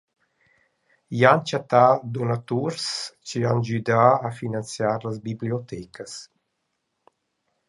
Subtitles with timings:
[1.17, 1.81] Id han chattà
[2.15, 2.87] donatuors
[3.27, 6.19] chi han güdà a finanziar las bibliotecas.